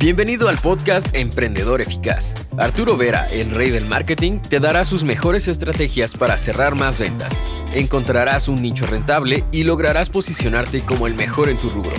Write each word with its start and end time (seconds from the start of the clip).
Bienvenido 0.00 0.48
al 0.48 0.56
podcast 0.58 1.12
Emprendedor 1.12 1.80
Eficaz. 1.80 2.32
Arturo 2.56 2.96
Vera, 2.96 3.28
el 3.32 3.50
rey 3.50 3.70
del 3.70 3.84
marketing, 3.84 4.38
te 4.38 4.60
dará 4.60 4.84
sus 4.84 5.02
mejores 5.02 5.48
estrategias 5.48 6.12
para 6.12 6.38
cerrar 6.38 6.76
más 6.76 7.00
ventas. 7.00 7.36
Encontrarás 7.74 8.46
un 8.46 8.62
nicho 8.62 8.86
rentable 8.86 9.42
y 9.50 9.64
lograrás 9.64 10.08
posicionarte 10.08 10.84
como 10.84 11.08
el 11.08 11.16
mejor 11.16 11.48
en 11.48 11.56
tu 11.56 11.68
rubro. 11.68 11.96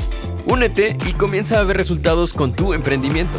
Únete 0.48 0.96
y 1.10 1.12
comienza 1.12 1.60
a 1.60 1.64
ver 1.66 1.76
resultados 1.76 2.32
con 2.32 2.54
tu 2.54 2.74
emprendimiento. 2.74 3.38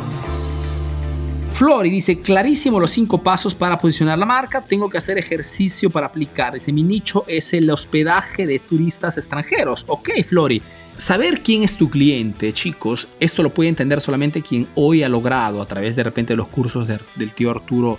Flori 1.54 1.88
dice, 1.88 2.20
clarísimo 2.20 2.80
los 2.80 2.90
cinco 2.90 3.22
pasos 3.22 3.54
para 3.54 3.79
posicionar 3.79 4.18
la 4.18 4.27
marca, 4.27 4.61
tengo 4.61 4.90
que 4.90 4.98
hacer 4.98 5.16
ejercicio 5.16 5.88
para 5.88 6.06
aplicar. 6.06 6.52
Dice, 6.52 6.70
mi 6.70 6.82
nicho 6.82 7.24
es 7.27 7.54
el 7.54 7.70
hospedaje 7.70 8.46
de 8.46 8.58
turistas 8.58 9.16
extranjeros. 9.16 9.84
Ok, 9.88 10.11
Flori, 10.29 10.61
Saber 11.00 11.40
quién 11.40 11.62
es 11.62 11.78
tu 11.78 11.88
cliente, 11.88 12.52
chicos, 12.52 13.08
esto 13.20 13.42
lo 13.42 13.48
puede 13.48 13.70
entender 13.70 14.02
solamente 14.02 14.42
quien 14.42 14.68
hoy 14.74 15.02
ha 15.02 15.08
logrado 15.08 15.62
a 15.62 15.66
través 15.66 15.96
de 15.96 16.02
repente 16.02 16.34
de 16.34 16.36
los 16.36 16.48
cursos 16.48 16.86
del 16.86 17.32
tío 17.32 17.50
Arturo 17.50 17.98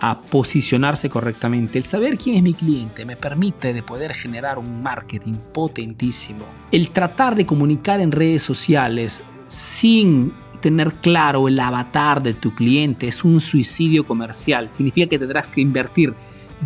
a 0.00 0.18
posicionarse 0.18 1.10
correctamente. 1.10 1.76
El 1.76 1.84
saber 1.84 2.16
quién 2.16 2.36
es 2.36 2.42
mi 2.42 2.54
cliente 2.54 3.04
me 3.04 3.16
permite 3.16 3.74
de 3.74 3.82
poder 3.82 4.14
generar 4.14 4.58
un 4.58 4.82
marketing 4.82 5.34
potentísimo. 5.52 6.46
El 6.72 6.88
tratar 6.88 7.36
de 7.36 7.44
comunicar 7.44 8.00
en 8.00 8.12
redes 8.12 8.44
sociales 8.44 9.24
sin 9.46 10.32
tener 10.62 10.94
claro 10.94 11.48
el 11.48 11.60
avatar 11.60 12.22
de 12.22 12.32
tu 12.32 12.54
cliente 12.54 13.08
es 13.08 13.24
un 13.24 13.42
suicidio 13.42 14.06
comercial. 14.06 14.70
Significa 14.72 15.06
que 15.06 15.18
tendrás 15.18 15.50
que 15.50 15.60
invertir 15.60 16.14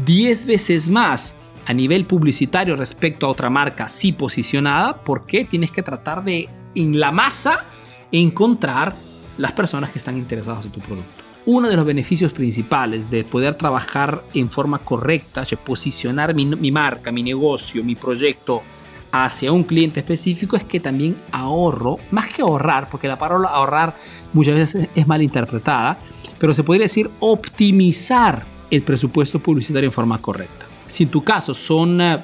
10 0.04 0.46
veces 0.46 0.88
más 0.88 1.34
a 1.66 1.72
nivel 1.72 2.06
publicitario 2.06 2.76
respecto 2.76 3.26
a 3.26 3.30
otra 3.30 3.50
marca 3.50 3.88
sí 3.88 4.12
posicionada, 4.12 5.02
porque 5.04 5.44
tienes 5.44 5.72
que 5.72 5.82
tratar 5.82 6.24
de 6.24 6.48
en 6.74 6.98
la 6.98 7.12
masa 7.12 7.64
encontrar 8.10 8.94
las 9.38 9.52
personas 9.52 9.90
que 9.90 9.98
están 9.98 10.16
interesadas 10.16 10.64
en 10.66 10.72
tu 10.72 10.80
producto. 10.80 11.22
Uno 11.44 11.68
de 11.68 11.76
los 11.76 11.84
beneficios 11.84 12.32
principales 12.32 13.10
de 13.10 13.24
poder 13.24 13.54
trabajar 13.54 14.22
en 14.34 14.48
forma 14.48 14.78
correcta, 14.78 15.44
de 15.44 15.56
posicionar 15.56 16.34
mi, 16.34 16.46
mi 16.46 16.70
marca, 16.70 17.10
mi 17.10 17.22
negocio, 17.22 17.82
mi 17.82 17.96
proyecto 17.96 18.62
hacia 19.10 19.52
un 19.52 19.64
cliente 19.64 20.00
específico 20.00 20.56
es 20.56 20.64
que 20.64 20.80
también 20.80 21.16
ahorro, 21.32 21.98
más 22.10 22.32
que 22.32 22.42
ahorrar, 22.42 22.88
porque 22.88 23.08
la 23.08 23.18
palabra 23.18 23.48
ahorrar 23.50 23.94
muchas 24.32 24.54
veces 24.54 24.88
es 24.94 25.06
mal 25.06 25.22
interpretada, 25.22 25.98
pero 26.38 26.54
se 26.54 26.62
podría 26.62 26.84
decir 26.84 27.10
optimizar 27.20 28.44
el 28.70 28.82
presupuesto 28.82 29.38
publicitario 29.38 29.88
en 29.88 29.92
forma 29.92 30.18
correcta 30.18 30.71
si 30.92 31.04
en 31.04 31.08
tu 31.08 31.24
caso 31.24 31.54
son 31.54 32.02
eh, 32.02 32.22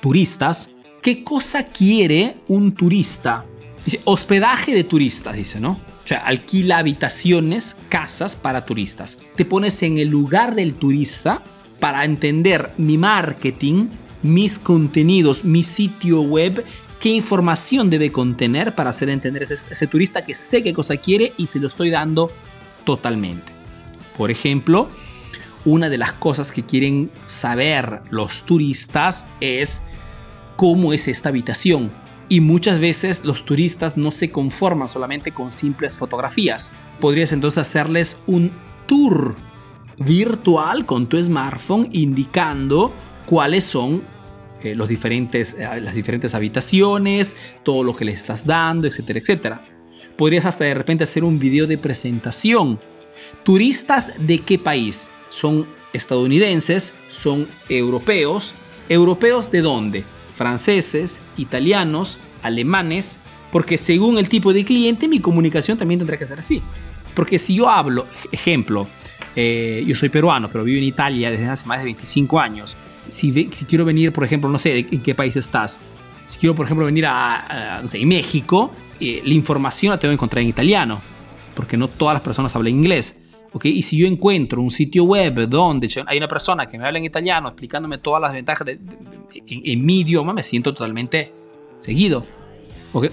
turistas, 0.00 0.76
¿qué 1.02 1.24
cosa 1.24 1.64
quiere 1.64 2.36
un 2.46 2.72
turista? 2.72 3.44
Dice, 3.84 4.00
hospedaje 4.04 4.72
de 4.72 4.84
turistas, 4.84 5.34
dice, 5.34 5.58
¿no? 5.58 5.72
O 6.04 6.06
sea, 6.06 6.18
alquila 6.18 6.78
habitaciones, 6.78 7.76
casas 7.88 8.36
para 8.36 8.64
turistas. 8.64 9.18
Te 9.34 9.44
pones 9.44 9.82
en 9.82 9.98
el 9.98 10.06
lugar 10.06 10.54
del 10.54 10.74
turista 10.74 11.42
para 11.80 12.04
entender 12.04 12.70
mi 12.78 12.96
marketing, 12.96 13.88
mis 14.22 14.60
contenidos, 14.60 15.42
mi 15.42 15.64
sitio 15.64 16.22
web, 16.22 16.64
qué 17.00 17.08
información 17.08 17.90
debe 17.90 18.12
contener 18.12 18.72
para 18.76 18.90
hacer 18.90 19.08
entender 19.08 19.42
ese, 19.42 19.54
ese 19.54 19.86
turista 19.88 20.24
que 20.24 20.36
sé 20.36 20.62
qué 20.62 20.72
cosa 20.72 20.96
quiere 20.96 21.32
y 21.38 21.48
se 21.48 21.58
lo 21.58 21.66
estoy 21.66 21.90
dando 21.90 22.30
totalmente. 22.84 23.50
Por 24.16 24.30
ejemplo, 24.30 24.88
una 25.64 25.88
de 25.88 25.98
las 25.98 26.12
cosas 26.14 26.52
que 26.52 26.64
quieren 26.64 27.10
saber 27.24 28.02
los 28.10 28.44
turistas 28.44 29.26
es 29.40 29.82
cómo 30.56 30.92
es 30.92 31.08
esta 31.08 31.28
habitación. 31.28 31.90
Y 32.28 32.40
muchas 32.40 32.80
veces 32.80 33.24
los 33.24 33.44
turistas 33.44 33.96
no 33.96 34.10
se 34.10 34.30
conforman 34.30 34.88
solamente 34.88 35.32
con 35.32 35.50
simples 35.50 35.96
fotografías. 35.96 36.72
Podrías 37.00 37.32
entonces 37.32 37.58
hacerles 37.58 38.22
un 38.26 38.52
tour 38.86 39.34
virtual 39.98 40.86
con 40.86 41.08
tu 41.08 41.22
smartphone 41.22 41.88
indicando 41.92 42.92
cuáles 43.26 43.64
son 43.64 44.02
eh, 44.62 44.74
los 44.74 44.88
diferentes, 44.88 45.54
eh, 45.54 45.80
las 45.80 45.94
diferentes 45.94 46.34
habitaciones, 46.34 47.34
todo 47.62 47.82
lo 47.82 47.96
que 47.96 48.04
le 48.04 48.12
estás 48.12 48.46
dando, 48.46 48.86
etcétera, 48.86 49.18
etcétera. 49.18 49.62
Podrías 50.16 50.44
hasta 50.44 50.64
de 50.64 50.74
repente 50.74 51.04
hacer 51.04 51.24
un 51.24 51.38
video 51.38 51.66
de 51.66 51.78
presentación. 51.78 52.78
¿Turistas 53.42 54.12
de 54.18 54.38
qué 54.40 54.58
país? 54.58 55.10
Son 55.30 55.66
estadounidenses, 55.92 56.94
son 57.08 57.48
europeos. 57.68 58.52
¿Europeos 58.88 59.50
de 59.50 59.62
dónde? 59.62 60.04
Franceses, 60.36 61.20
italianos, 61.38 62.18
alemanes, 62.42 63.20
porque 63.50 63.78
según 63.78 64.18
el 64.18 64.28
tipo 64.28 64.52
de 64.52 64.64
cliente 64.64 65.08
mi 65.08 65.20
comunicación 65.20 65.78
también 65.78 66.00
tendrá 66.00 66.18
que 66.18 66.26
ser 66.26 66.38
así. 66.38 66.60
Porque 67.14 67.38
si 67.38 67.54
yo 67.54 67.68
hablo, 67.68 68.06
ejemplo, 68.30 68.86
eh, 69.34 69.82
yo 69.86 69.94
soy 69.94 70.08
peruano, 70.08 70.48
pero 70.48 70.64
vivo 70.64 70.78
en 70.78 70.84
Italia 70.84 71.30
desde 71.30 71.48
hace 71.48 71.66
más 71.66 71.78
de 71.78 71.84
25 71.84 72.38
años. 72.38 72.76
Si, 73.08 73.32
si 73.52 73.64
quiero 73.64 73.84
venir, 73.84 74.12
por 74.12 74.24
ejemplo, 74.24 74.50
no 74.50 74.58
sé 74.58 74.86
en 74.90 75.02
qué 75.02 75.14
país 75.14 75.36
estás, 75.36 75.80
si 76.30 76.38
quiero, 76.38 76.54
por 76.54 76.64
ejemplo, 76.64 76.86
venir 76.86 77.06
a, 77.06 77.80
no 77.82 77.88
sé, 77.88 78.06
México, 78.06 78.70
eh, 79.00 79.20
la 79.24 79.34
información 79.34 79.90
la 79.90 79.98
tengo 79.98 80.10
que 80.10 80.14
encontrar 80.14 80.42
en 80.42 80.48
italiano, 80.48 81.00
porque 81.56 81.76
no 81.76 81.88
todas 81.88 82.14
las 82.14 82.22
personas 82.22 82.54
hablan 82.54 82.72
inglés. 82.72 83.16
Y 83.62 83.82
si 83.82 83.96
yo 83.96 84.06
encuentro 84.06 84.62
un 84.62 84.70
sitio 84.70 85.04
web 85.04 85.48
donde 85.48 85.88
hay 86.06 86.18
una 86.18 86.28
persona 86.28 86.66
que 86.68 86.78
me 86.78 86.86
habla 86.86 86.98
en 86.98 87.04
italiano 87.04 87.48
explicándome 87.48 87.98
todas 87.98 88.20
las 88.20 88.32
ventajas 88.32 88.68
en, 88.68 89.84
mi 89.84 90.00
idioma, 90.00 90.32
me 90.32 90.42
siento 90.42 90.72
totalmente 90.72 91.32
seguido. 91.76 92.24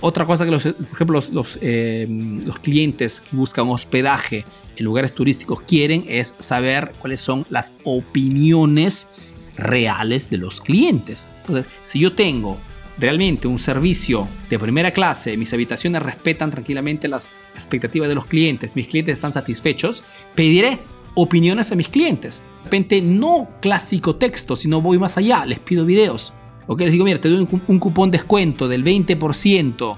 Otra 0.01 0.25
cosa 0.25 0.45
que, 0.45 0.51
los, 0.51 0.63
por 0.63 0.85
ejemplo, 0.93 1.21
los, 1.31 1.59
eh, 1.61 2.07
los, 2.45 2.57
clientes 2.59 3.19
que 3.19 3.35
buscan 3.35 3.67
hospedaje 3.69 4.43
en 4.75 4.85
lugares 4.85 5.13
turísticos 5.13 5.61
quieren 5.61 6.03
es 6.07 6.33
saber 6.39 6.93
cuáles 6.99 7.21
son 7.21 7.45
las 7.49 7.77
opiniones 7.83 9.07
reales 9.55 10.29
de 10.29 10.37
los 10.37 10.61
clientes. 10.61 11.27
Entonces, 11.41 11.71
si 11.83 11.99
yo 11.99 12.13
tengo 12.13 12.57
realmente 12.99 13.47
un 13.47 13.59
servicio 13.59 14.27
de 14.49 14.59
primera 14.59 14.91
clase, 14.91 15.37
mis 15.37 15.53
habitaciones 15.53 16.01
respetan 16.01 16.51
tranquilamente 16.51 17.07
las 17.07 17.31
expectativas 17.53 18.09
de 18.09 18.15
los 18.15 18.25
clientes, 18.25 18.75
mis 18.75 18.87
clientes 18.87 19.13
están 19.13 19.33
satisfechos, 19.33 20.03
pediré 20.35 20.79
opiniones 21.15 21.71
a 21.71 21.75
mis 21.75 21.89
clientes. 21.89 22.41
De 22.59 22.63
repente 22.65 23.01
no 23.01 23.49
clásico 23.61 24.15
texto, 24.15 24.55
sino 24.55 24.81
voy 24.81 24.99
más 24.99 25.17
allá, 25.17 25.45
les 25.45 25.59
pido 25.59 25.85
videos. 25.85 26.33
Ok, 26.67 26.81
les 26.81 26.91
digo, 26.91 27.05
mira, 27.05 27.19
te 27.19 27.29
doy 27.29 27.47
un, 27.67 27.79
cupón 27.79 28.11
descuento 28.11 28.67
del 28.67 28.83
20% 28.83 29.97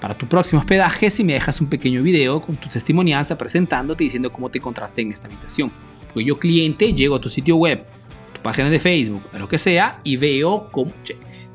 para 0.00 0.16
tu 0.16 0.26
próximo 0.26 0.60
hospedaje 0.60 1.10
si 1.10 1.22
me 1.22 1.34
dejas 1.34 1.60
un 1.60 1.68
pequeño 1.68 2.02
video 2.02 2.40
con 2.40 2.56
tu 2.56 2.68
testimonianza 2.68 3.38
presentándote 3.38 4.04
diciendo 4.04 4.32
cómo 4.32 4.50
te 4.50 4.58
encontraste 4.58 5.02
en 5.02 5.12
esta 5.12 5.28
habitación. 5.28 5.70
Porque 6.12 6.24
yo 6.24 6.38
cliente 6.38 6.92
llego 6.92 7.16
a 7.16 7.20
tu 7.20 7.28
sitio 7.28 7.56
web, 7.56 7.84
tu 8.32 8.40
página 8.42 8.70
de 8.70 8.78
Facebook, 8.78 9.22
lo 9.38 9.48
que 9.48 9.58
sea, 9.58 10.00
y 10.04 10.16
veo 10.16 10.68
cómo... 10.70 10.92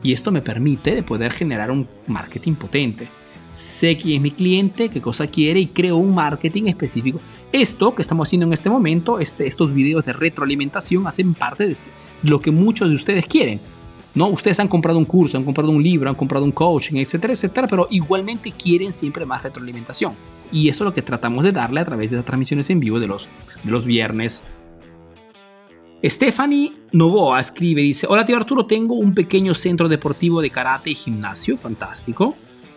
Y 0.03 0.13
esto 0.13 0.31
me 0.31 0.41
permite 0.41 0.93
de 0.93 1.03
poder 1.03 1.33
generar 1.33 1.71
un 1.71 1.87
marketing 2.07 2.53
potente. 2.53 3.07
Sé 3.49 3.97
quién 3.97 4.17
es 4.17 4.21
mi 4.21 4.31
cliente, 4.31 4.89
qué 4.89 5.01
cosa 5.01 5.27
quiere 5.27 5.59
y 5.61 5.67
creo 5.67 5.97
un 5.97 6.13
marketing 6.13 6.65
específico. 6.65 7.19
Esto 7.51 7.95
que 7.95 8.01
estamos 8.01 8.27
haciendo 8.27 8.45
en 8.45 8.53
este 8.53 8.69
momento, 8.69 9.19
este, 9.19 9.47
estos 9.47 9.73
videos 9.73 10.05
de 10.05 10.13
retroalimentación 10.13 11.07
hacen 11.07 11.33
parte 11.33 11.67
de 11.67 11.75
lo 12.23 12.41
que 12.41 12.51
muchos 12.51 12.89
de 12.89 12.95
ustedes 12.95 13.25
quieren. 13.25 13.59
¿no? 14.15 14.27
Ustedes 14.27 14.59
han 14.59 14.67
comprado 14.67 14.97
un 14.97 15.05
curso, 15.05 15.37
han 15.37 15.43
comprado 15.43 15.71
un 15.71 15.83
libro, 15.83 16.09
han 16.09 16.15
comprado 16.15 16.45
un 16.45 16.51
coaching, 16.51 16.95
etcétera, 16.95 17.33
etcétera, 17.33 17.67
pero 17.67 17.87
igualmente 17.91 18.51
quieren 18.51 18.93
siempre 18.93 19.25
más 19.25 19.43
retroalimentación. 19.43 20.13
Y 20.51 20.69
eso 20.69 20.83
es 20.83 20.85
lo 20.85 20.93
que 20.93 21.01
tratamos 21.01 21.43
de 21.43 21.51
darle 21.51 21.81
a 21.81 21.85
través 21.85 22.11
de 22.11 22.17
las 22.17 22.25
transmisiones 22.25 22.69
en 22.69 22.79
vivo 22.79 22.99
de 22.99 23.07
los, 23.07 23.27
de 23.63 23.71
los 23.71 23.85
viernes 23.85 24.43
Stephanie 26.07 26.71
Novoa 26.91 27.39
escribe, 27.39 27.81
dice, 27.81 28.05
hola 28.07 28.23
tío 28.23 28.37
Arturo, 28.37 28.67
tengo 28.67 28.93
un 28.93 29.15
pequeño 29.15 29.55
centro 29.55 29.89
deportivo 29.89 30.39
de 30.39 30.51
karate 30.51 30.91
y 30.91 30.95
gimnasio, 30.95 31.57
fantástico, 31.57 32.35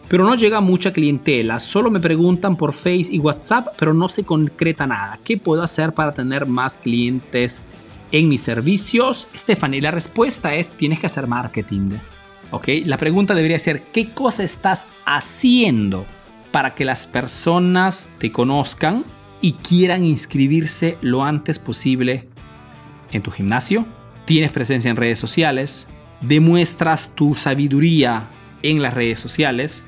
pero 0.08 0.24
no 0.24 0.34
llega 0.34 0.62
mucha 0.62 0.94
clientela, 0.94 1.60
solo 1.60 1.90
me 1.90 2.00
preguntan 2.00 2.56
por 2.56 2.72
Face 2.72 3.08
y 3.10 3.18
WhatsApp, 3.18 3.68
pero 3.78 3.92
no 3.92 4.08
se 4.08 4.24
concreta 4.24 4.86
nada. 4.86 5.18
¿Qué 5.22 5.36
puedo 5.36 5.62
hacer 5.62 5.92
para 5.92 6.14
tener 6.14 6.46
más 6.46 6.78
clientes 6.78 7.60
en 8.12 8.30
mis 8.30 8.40
servicios? 8.40 9.28
Stephanie, 9.36 9.82
la 9.82 9.90
respuesta 9.90 10.54
es, 10.54 10.70
tienes 10.72 10.98
que 10.98 11.06
hacer 11.06 11.26
marketing. 11.26 11.90
¿Ok? 12.50 12.68
La 12.86 12.96
pregunta 12.96 13.34
debería 13.34 13.58
ser, 13.58 13.82
¿qué 13.92 14.08
cosa 14.08 14.42
estás 14.42 14.88
haciendo 15.04 16.06
para 16.50 16.74
que 16.74 16.86
las 16.86 17.04
personas 17.04 18.08
te 18.18 18.32
conozcan 18.32 19.04
y 19.42 19.52
quieran 19.52 20.02
inscribirse 20.02 20.96
lo 21.02 21.24
antes 21.24 21.58
posible 21.58 22.27
en 23.12 23.22
tu 23.22 23.30
gimnasio, 23.30 23.86
tienes 24.24 24.52
presencia 24.52 24.90
en 24.90 24.96
redes 24.96 25.18
sociales, 25.18 25.88
demuestras 26.20 27.14
tu 27.14 27.34
sabiduría 27.34 28.28
en 28.62 28.82
las 28.82 28.94
redes 28.94 29.20
sociales, 29.20 29.84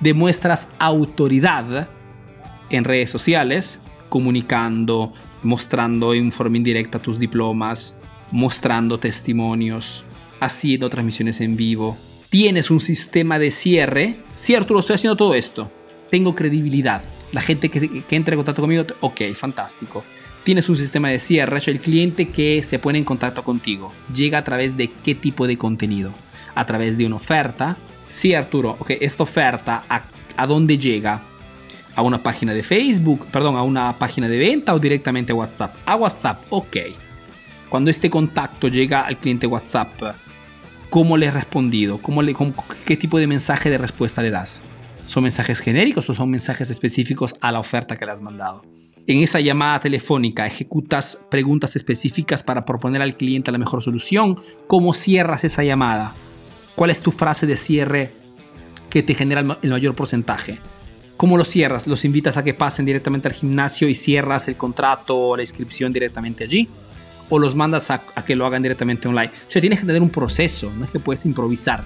demuestras 0.00 0.68
autoridad 0.78 1.88
en 2.70 2.84
redes 2.84 3.10
sociales, 3.10 3.80
comunicando, 4.08 5.12
mostrando 5.42 6.14
en 6.14 6.32
forma 6.32 6.56
indirecta 6.56 6.98
tus 6.98 7.18
diplomas, 7.18 8.00
mostrando 8.30 8.98
testimonios, 8.98 10.04
haciendo 10.40 10.90
transmisiones 10.90 11.40
en 11.40 11.56
vivo. 11.56 11.96
Tienes 12.30 12.70
un 12.70 12.80
sistema 12.80 13.38
de 13.38 13.50
cierre. 13.50 14.16
Cierto, 14.34 14.74
lo 14.74 14.80
estoy 14.80 14.94
haciendo 14.94 15.16
todo 15.16 15.34
esto. 15.34 15.70
Tengo 16.10 16.34
credibilidad. 16.34 17.02
La 17.32 17.40
gente 17.40 17.68
que, 17.68 18.02
que 18.02 18.16
entra 18.16 18.34
en 18.34 18.38
contacto 18.38 18.62
conmigo, 18.62 18.84
ok, 19.00 19.32
fantástico. 19.34 20.04
Tienes 20.48 20.70
un 20.70 20.78
sistema 20.78 21.10
de 21.10 21.18
cierre, 21.18 21.60
el 21.66 21.78
cliente 21.78 22.30
que 22.30 22.62
se 22.62 22.78
pone 22.78 22.96
en 22.96 23.04
contacto 23.04 23.44
contigo 23.44 23.92
llega 24.14 24.38
a 24.38 24.44
través 24.44 24.78
de 24.78 24.88
qué 24.88 25.14
tipo 25.14 25.46
de 25.46 25.58
contenido. 25.58 26.10
A 26.54 26.64
través 26.64 26.96
de 26.96 27.04
una 27.04 27.16
oferta. 27.16 27.76
Sí, 28.08 28.32
Arturo, 28.32 28.74
ok, 28.78 28.92
esta 28.98 29.24
oferta, 29.24 29.82
¿a, 29.90 30.04
a 30.38 30.46
dónde 30.46 30.78
llega? 30.78 31.20
a 31.94 32.00
una 32.00 32.22
página 32.22 32.54
de 32.54 32.62
Facebook, 32.62 33.26
perdón, 33.26 33.56
a 33.56 33.62
una 33.62 33.92
página 33.98 34.26
de 34.26 34.38
venta 34.38 34.72
o 34.72 34.78
directamente 34.78 35.32
a 35.32 35.34
WhatsApp. 35.34 35.76
A 35.84 35.96
WhatsApp, 35.96 36.42
ok. 36.48 36.76
Cuando 37.68 37.90
este 37.90 38.08
contacto 38.08 38.68
llega 38.68 39.02
al 39.02 39.18
cliente 39.18 39.46
WhatsApp, 39.46 39.90
¿cómo 40.88 41.18
le 41.18 41.26
he 41.26 41.30
respondido? 41.30 41.98
¿Cómo 41.98 42.22
le, 42.22 42.34
¿Qué 42.86 42.96
tipo 42.96 43.18
de 43.18 43.26
mensaje 43.26 43.68
de 43.68 43.76
respuesta 43.76 44.22
le 44.22 44.30
das? 44.30 44.62
¿Son 45.04 45.22
mensajes 45.22 45.60
genéricos 45.60 46.08
o 46.08 46.14
son 46.14 46.30
mensajes 46.30 46.70
específicos 46.70 47.34
a 47.42 47.52
la 47.52 47.60
oferta 47.60 47.98
que 47.98 48.06
le 48.06 48.12
has 48.12 48.22
mandado? 48.22 48.77
En 49.08 49.22
esa 49.22 49.40
llamada 49.40 49.80
telefónica 49.80 50.46
ejecutas 50.46 51.18
preguntas 51.30 51.76
específicas 51.76 52.42
para 52.42 52.66
proponer 52.66 53.00
al 53.00 53.16
cliente 53.16 53.50
la 53.50 53.56
mejor 53.56 53.82
solución. 53.82 54.38
¿Cómo 54.66 54.92
cierras 54.92 55.44
esa 55.44 55.64
llamada? 55.64 56.12
¿Cuál 56.74 56.90
es 56.90 57.00
tu 57.00 57.10
frase 57.10 57.46
de 57.46 57.56
cierre 57.56 58.10
que 58.90 59.02
te 59.02 59.14
genera 59.14 59.40
el 59.62 59.70
mayor 59.70 59.94
porcentaje? 59.94 60.58
¿Cómo 61.16 61.38
los 61.38 61.48
cierras? 61.48 61.86
¿Los 61.86 62.04
invitas 62.04 62.36
a 62.36 62.44
que 62.44 62.52
pasen 62.52 62.84
directamente 62.84 63.28
al 63.28 63.34
gimnasio 63.34 63.88
y 63.88 63.94
cierras 63.94 64.46
el 64.46 64.56
contrato 64.56 65.16
o 65.16 65.36
la 65.36 65.42
inscripción 65.42 65.90
directamente 65.90 66.44
allí? 66.44 66.68
¿O 67.30 67.38
los 67.38 67.54
mandas 67.54 67.90
a, 67.90 68.02
que 68.26 68.36
lo 68.36 68.44
hagan 68.44 68.60
directamente 68.60 69.08
online? 69.08 69.32
O 69.48 69.50
sea, 69.50 69.62
tienes 69.62 69.80
que 69.80 69.86
tener 69.86 70.02
un 70.02 70.10
proceso, 70.10 70.70
no 70.76 70.84
es 70.84 70.90
que 70.90 71.00
puedes 71.00 71.24
improvisar. 71.24 71.82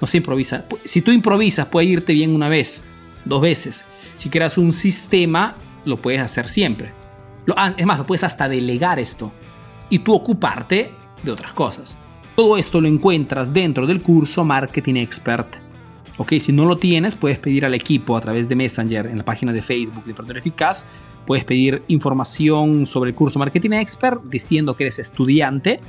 No 0.00 0.08
se 0.08 0.16
improvisa. 0.16 0.64
Si 0.84 1.02
tú 1.02 1.12
improvisas, 1.12 1.68
puede 1.68 1.86
irte 1.86 2.12
bien 2.14 2.34
una 2.34 2.48
vez, 2.48 2.82
dos 3.24 3.40
veces. 3.40 3.84
Si 4.16 4.28
creas 4.28 4.58
un 4.58 4.72
sistema, 4.72 5.54
lo 5.84 5.96
puedes 5.96 6.20
hacer 6.20 6.48
siempre. 6.48 6.92
Ah, 7.56 7.74
es 7.76 7.86
más, 7.86 7.98
lo 7.98 8.06
puedes 8.06 8.24
hasta 8.24 8.48
delegar 8.48 8.98
esto 8.98 9.32
y 9.88 10.00
tú 10.00 10.14
ocuparte 10.14 10.92
de 11.22 11.32
otras 11.32 11.52
cosas. 11.52 11.98
Todo 12.36 12.56
esto 12.56 12.80
lo 12.80 12.88
encuentras 12.88 13.52
dentro 13.52 13.86
del 13.86 14.02
curso 14.02 14.44
Marketing 14.44 14.96
Expert 14.96 15.56
Ok, 16.20 16.32
si 16.40 16.52
no 16.52 16.64
lo 16.64 16.76
tienes, 16.78 17.14
puedes 17.14 17.38
pedir 17.38 17.64
al 17.64 17.74
equipo 17.74 18.16
a 18.16 18.20
través 18.20 18.48
de 18.48 18.56
Messenger 18.56 19.06
en 19.06 19.18
la 19.18 19.24
página 19.24 19.52
de 19.52 19.62
Facebook 19.62 20.02
de 20.02 20.10
Emprendedor 20.10 20.38
Eficaz. 20.38 20.84
Puedes 21.24 21.44
pedir 21.44 21.84
información 21.86 22.86
sobre 22.86 23.10
el 23.10 23.16
curso 23.16 23.38
Marketing 23.38 23.70
Expert 23.70 24.24
diciendo 24.24 24.74
que 24.74 24.84
eres 24.84 24.98
estudiante. 24.98 25.80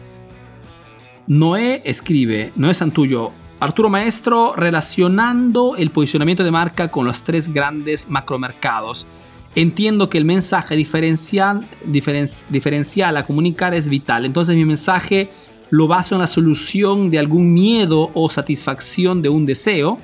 Noé 1.26 1.82
escribe, 1.84 2.52
Noé 2.56 2.76
Santullo, 2.76 3.32
Arturo 3.60 3.90
Maestro 3.90 4.54
relacionando 4.56 5.76
el 5.76 5.90
posicionamiento 5.90 6.44
de 6.44 6.52
marca 6.52 6.90
con 6.90 7.06
los 7.06 7.24
tres 7.24 7.52
grandes 7.52 8.08
macromercados. 8.08 9.08
Entiendo 9.56 10.10
que 10.10 10.18
el 10.18 10.26
mensaje 10.26 10.76
diferencial, 10.76 11.68
diferencial 11.84 13.18
a 13.18 13.26
comunicar 13.26 13.74
es 13.74 13.90
vital. 13.90 14.26
Entonces 14.26 14.56
mi 14.56 14.66
mensaje 14.66 15.30
lo 15.70 15.88
baso 15.88 16.16
en 16.16 16.22
la 16.22 16.28
solución 16.28 17.10
de 17.10 17.20
algún 17.20 17.54
miedo 17.54 18.12
o 18.14 18.30
satisfacción 18.30 19.22
de 19.22 19.30
un 19.30 19.46
deseo 19.46 20.00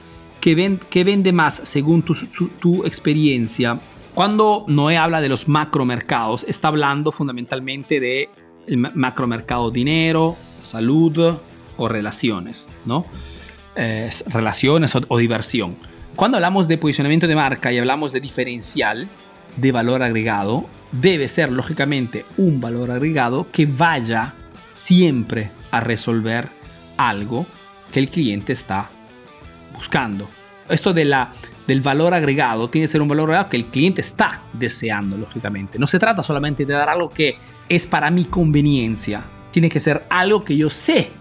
¿Qué, 0.45 1.03
vende 1.03 1.31
más 1.31 1.59
según 1.63 2.03
tu, 2.03 2.85
experiencia? 2.85 3.79
Cuando 4.13 4.63
Noé 4.67 4.95
habla 4.95 5.19
de 5.19 5.27
los 5.27 5.47
macromercados, 5.47 6.45
está 6.47 6.67
hablando 6.67 7.11
fundamentalmente 7.11 7.99
de 7.99 8.29
macromercado 8.93 9.71
dinero, 9.71 10.37
salud 10.61 11.33
o 11.77 11.87
relaciones, 11.87 12.67
¿no? 12.85 13.07
relaciones 14.27 14.93
o, 14.95 15.17
diversión. 15.17 15.77
Cuando 16.15 16.37
hablamos 16.37 16.67
de 16.67 16.77
posicionamiento 16.77 17.25
de 17.25 17.35
marca 17.35 17.73
y 17.73 17.79
hablamos 17.79 18.11
de 18.11 18.19
diferencial, 18.19 19.07
de 19.57 19.71
valor 19.71 20.03
agregado, 20.03 20.65
debe 20.91 21.27
ser 21.27 21.51
lógicamente 21.51 22.25
un 22.37 22.61
valor 22.61 22.91
agregado 22.91 23.47
que 23.51 23.65
vaya 23.65 24.33
siempre 24.71 25.49
a 25.71 25.79
resolver 25.79 26.47
algo 26.97 27.45
que 27.91 27.99
el 27.99 28.09
cliente 28.09 28.53
está 28.53 28.87
buscando. 29.73 30.27
Esto 30.69 30.93
de 30.93 31.05
la, 31.05 31.29
del 31.67 31.81
valor 31.81 32.13
agregado 32.13 32.69
tiene 32.69 32.85
que 32.85 32.91
ser 32.91 33.01
un 33.01 33.07
valor 33.07 33.29
agregado 33.29 33.49
que 33.49 33.57
el 33.57 33.65
cliente 33.67 34.01
está 34.01 34.41
deseando, 34.53 35.17
lógicamente. 35.17 35.77
No 35.79 35.87
se 35.87 35.99
trata 35.99 36.23
solamente 36.23 36.65
de 36.65 36.73
dar 36.73 36.89
algo 36.89 37.09
que 37.09 37.37
es 37.69 37.85
para 37.85 38.11
mi 38.11 38.25
conveniencia. 38.25 39.23
Tiene 39.51 39.69
que 39.69 39.79
ser 39.79 40.05
algo 40.09 40.43
que 40.43 40.57
yo 40.57 40.69
sé 40.69 41.11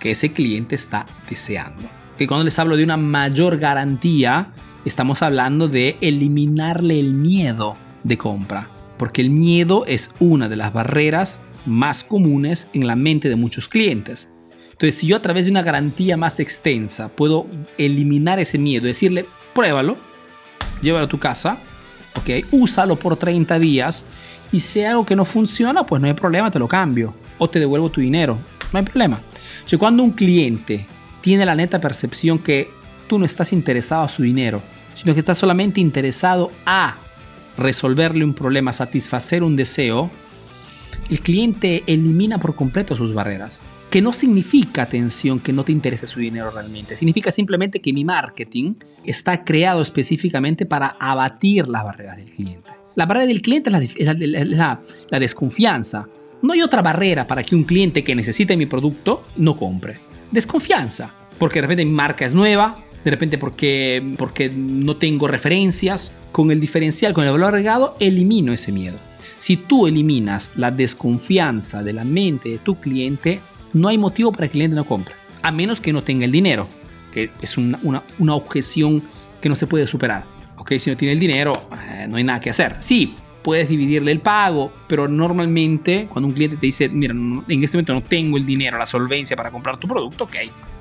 que 0.00 0.10
ese 0.10 0.32
cliente 0.32 0.74
está 0.74 1.06
deseando. 1.28 1.88
Que 2.18 2.26
cuando 2.26 2.44
les 2.44 2.58
hablo 2.58 2.76
de 2.76 2.84
una 2.84 2.96
mayor 2.96 3.58
garantía, 3.58 4.48
estamos 4.84 5.22
hablando 5.22 5.68
de 5.68 5.96
eliminarle 6.00 7.00
el 7.00 7.14
miedo 7.14 7.76
de 8.04 8.16
compra. 8.16 8.68
Porque 8.96 9.20
el 9.20 9.30
miedo 9.30 9.84
es 9.86 10.14
una 10.20 10.48
de 10.48 10.56
las 10.56 10.72
barreras 10.72 11.44
más 11.66 12.04
comunes 12.04 12.68
en 12.72 12.86
la 12.86 12.94
mente 12.94 13.28
de 13.28 13.36
muchos 13.36 13.66
clientes. 13.66 14.30
Entonces, 14.70 14.94
si 14.96 15.06
yo 15.06 15.16
a 15.16 15.22
través 15.22 15.46
de 15.46 15.50
una 15.50 15.62
garantía 15.62 16.16
más 16.16 16.40
extensa 16.40 17.08
puedo 17.08 17.46
eliminar 17.78 18.38
ese 18.38 18.58
miedo, 18.58 18.86
decirle, 18.86 19.24
pruébalo, 19.54 19.96
llévalo 20.82 21.06
a 21.06 21.08
tu 21.08 21.18
casa, 21.18 21.58
ok, 22.16 22.46
úsalo 22.52 22.96
por 22.96 23.16
30 23.16 23.58
días 23.58 24.04
y 24.52 24.60
si 24.60 24.80
hay 24.80 24.86
algo 24.86 25.06
que 25.06 25.16
no 25.16 25.24
funciona, 25.24 25.84
pues 25.84 26.02
no 26.02 26.08
hay 26.08 26.14
problema, 26.14 26.50
te 26.50 26.58
lo 26.58 26.68
cambio 26.68 27.14
o 27.38 27.48
te 27.48 27.58
devuelvo 27.58 27.90
tu 27.90 28.00
dinero, 28.00 28.38
no 28.72 28.78
hay 28.78 28.84
problema. 28.84 29.20
O 29.72 29.78
cuando 29.78 30.02
un 30.02 30.10
cliente 30.10 30.86
tiene 31.20 31.46
la 31.46 31.54
neta 31.54 31.80
percepción 31.80 32.38
que 32.38 32.68
tú 33.08 33.18
no 33.18 33.24
estás 33.24 33.52
interesado 33.52 34.02
a 34.02 34.08
su 34.08 34.22
dinero, 34.22 34.60
sino 34.94 35.14
que 35.14 35.20
estás 35.20 35.38
solamente 35.38 35.80
interesado 35.80 36.52
a 36.66 36.96
resolverle 37.56 38.24
un 38.24 38.34
problema, 38.34 38.72
satisfacer 38.72 39.42
un 39.42 39.56
deseo, 39.56 40.10
el 41.10 41.20
cliente 41.20 41.82
elimina 41.86 42.38
por 42.38 42.54
completo 42.54 42.96
sus 42.96 43.14
barreras 43.14 43.62
que 43.94 44.02
no 44.02 44.12
significa, 44.12 44.82
atención, 44.82 45.38
que 45.38 45.52
no 45.52 45.62
te 45.62 45.70
interese 45.70 46.08
su 46.08 46.18
dinero 46.18 46.50
realmente. 46.50 46.96
Significa 46.96 47.30
simplemente 47.30 47.80
que 47.80 47.92
mi 47.92 48.04
marketing 48.04 48.74
está 49.04 49.44
creado 49.44 49.82
específicamente 49.82 50.66
para 50.66 50.96
abatir 50.98 51.68
las 51.68 51.84
barreras 51.84 52.16
del 52.16 52.24
cliente. 52.24 52.72
La 52.96 53.06
barrera 53.06 53.26
del 53.26 53.40
cliente 53.40 53.70
es 53.70 54.04
la, 54.48 54.80
la 55.10 55.20
desconfianza. 55.20 56.08
No 56.42 56.54
hay 56.54 56.62
otra 56.62 56.82
barrera 56.82 57.24
para 57.24 57.44
que 57.44 57.54
un 57.54 57.62
cliente 57.62 58.02
que 58.02 58.16
necesite 58.16 58.56
mi 58.56 58.66
producto 58.66 59.28
no 59.36 59.56
compre. 59.56 59.98
Desconfianza. 60.32 61.14
Porque 61.38 61.60
de 61.60 61.68
repente 61.68 61.84
mi 61.84 61.92
marca 61.92 62.26
es 62.26 62.34
nueva, 62.34 62.83
de 63.04 63.10
repente 63.10 63.38
porque, 63.38 64.02
porque 64.16 64.50
no 64.50 64.96
tengo 64.96 65.28
referencias. 65.28 66.12
Con 66.32 66.50
el 66.50 66.60
diferencial, 66.60 67.12
con 67.12 67.24
el 67.24 67.30
valor 67.30 67.48
agregado, 67.48 67.96
elimino 68.00 68.52
ese 68.52 68.72
miedo. 68.72 68.96
Si 69.38 69.56
tú 69.56 69.86
eliminas 69.86 70.50
la 70.56 70.70
desconfianza 70.70 71.82
de 71.82 71.92
la 71.92 72.04
mente 72.04 72.48
de 72.48 72.58
tu 72.58 72.80
cliente, 72.80 73.40
no 73.72 73.88
hay 73.88 73.98
motivo 73.98 74.32
para 74.32 74.40
que 74.40 74.44
el 74.44 74.50
cliente 74.50 74.76
no 74.76 74.84
compre, 74.84 75.14
a 75.42 75.52
menos 75.52 75.80
que 75.80 75.92
no 75.92 76.02
tenga 76.02 76.24
el 76.24 76.32
dinero, 76.32 76.66
que 77.12 77.30
es 77.42 77.58
una, 77.58 78.02
objeción 78.34 79.02
que 79.40 79.48
no 79.48 79.54
se 79.54 79.66
puede 79.66 79.86
superar. 79.86 80.24
Ok, 80.56 80.72
si 80.78 80.90
no 80.90 80.96
tiene 80.96 81.12
el 81.12 81.20
dinero, 81.20 81.52
eh, 81.88 82.06
no 82.08 82.16
hay 82.16 82.24
nada 82.24 82.40
que 82.40 82.50
hacer. 82.50 82.78
Sí, 82.80 83.14
puedes 83.42 83.68
dividirle 83.68 84.12
el 84.12 84.20
pago, 84.20 84.72
pero 84.88 85.06
normalmente 85.06 86.08
cuando 86.10 86.28
un 86.28 86.34
cliente 86.34 86.56
te 86.56 86.66
dice, 86.66 86.88
mira, 86.88 87.12
en 87.12 87.62
este 87.62 87.76
momento 87.76 87.92
no 87.92 88.02
tengo 88.02 88.38
el 88.38 88.46
dinero, 88.46 88.78
la 88.78 88.86
solvencia 88.86 89.36
para 89.36 89.50
comprar 89.50 89.76
tu 89.76 89.86
producto, 89.86 90.24
ok, 90.24 90.36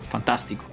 fantástico. 0.09 0.65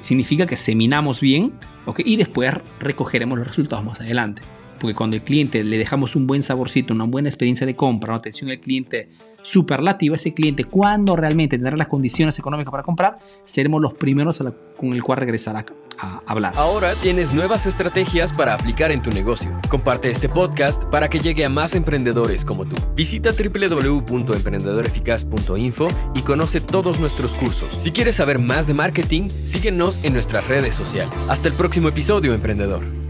Significa 0.00 0.46
que 0.46 0.56
seminamos 0.56 1.20
bien 1.20 1.52
okay, 1.86 2.04
y 2.06 2.16
después 2.16 2.52
recogeremos 2.80 3.38
los 3.38 3.46
resultados 3.46 3.84
más 3.84 4.00
adelante. 4.00 4.42
Porque 4.78 4.94
cuando 4.94 5.16
el 5.16 5.22
cliente 5.22 5.62
le 5.64 5.78
dejamos 5.78 6.16
un 6.16 6.26
buen 6.26 6.42
saborcito, 6.42 6.92
una 6.94 7.04
buena 7.04 7.28
experiencia 7.28 7.66
de 7.66 7.76
compra, 7.76 8.10
una 8.10 8.18
atención 8.18 8.50
al 8.50 8.60
cliente 8.60 9.08
superlativa, 9.44 10.16
ese 10.16 10.34
cliente, 10.34 10.64
cuando 10.64 11.14
realmente 11.14 11.56
tendrá 11.56 11.76
las 11.76 11.86
condiciones 11.86 12.36
económicas 12.38 12.72
para 12.72 12.82
comprar, 12.82 13.18
seremos 13.44 13.80
los 13.80 13.94
primeros 13.94 14.42
con 14.76 14.92
el 14.92 15.04
cual 15.04 15.18
regresar 15.18 15.56
a, 15.56 15.64
a 15.98 16.22
hablar. 16.26 16.52
Ahora 16.56 16.94
tienes 16.96 17.32
nuevas 17.32 17.64
estrategias 17.66 18.32
para 18.32 18.54
aplicar 18.54 18.90
en 18.90 19.02
tu 19.02 19.10
negocio. 19.10 19.56
Comparte 19.68 20.10
este 20.10 20.28
podcast 20.28 20.82
para 20.84 21.08
que 21.08 21.20
llegue 21.20 21.44
a 21.44 21.48
más 21.48 21.74
emprendedores 21.74 22.44
como 22.44 22.66
tú. 22.66 22.76
Visita 22.96 23.30
www.emprendedoreficaz.info 23.32 25.88
y 26.14 26.22
conoce 26.22 26.60
todos 26.60 26.98
nuestros 26.98 27.34
cursos. 27.34 27.74
Si 27.74 27.92
quieres 27.92 28.16
saber 28.16 28.38
más 28.38 28.66
de 28.66 28.74
marketing, 28.74 29.28
síguenos 29.28 30.04
en 30.04 30.12
nuestras 30.14 30.48
redes 30.48 30.74
sociales. 30.74 31.14
Hasta 31.28 31.48
el 31.48 31.54
próximo 31.54 31.88
episodio, 31.88 32.34
emprendedor. 32.34 33.03